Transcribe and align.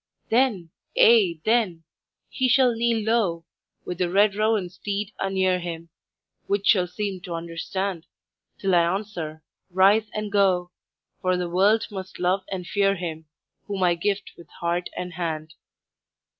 "Then, 0.31 0.71
ay, 0.97 1.41
then 1.45 1.83
he 2.27 2.49
shall 2.49 2.73
kneel 2.73 3.03
low, 3.03 3.45
With 3.85 3.99
the 3.99 4.09
red 4.09 4.33
roan 4.33 4.67
steed 4.71 5.11
anear 5.19 5.59
him 5.59 5.89
Which 6.47 6.65
shall 6.65 6.87
seem 6.87 7.21
to 7.21 7.35
understand 7.35 8.07
Till 8.57 8.73
I 8.73 8.81
answer: 8.81 9.43
'Rise 9.69 10.09
and 10.15 10.31
go!' 10.31 10.71
For 11.21 11.37
the 11.37 11.51
world 11.51 11.85
must 11.91 12.19
love 12.19 12.43
and 12.51 12.65
fear 12.65 12.95
him 12.95 13.27
Whom 13.67 13.83
I 13.83 13.93
gift 13.93 14.31
with 14.35 14.49
heart 14.59 14.89
and 14.97 15.13
hand. 15.13 15.53